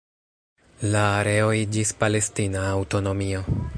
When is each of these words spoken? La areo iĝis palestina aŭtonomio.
La 0.95 1.03
areo 1.17 1.51
iĝis 1.59 1.93
palestina 2.05 2.65
aŭtonomio. 2.71 3.45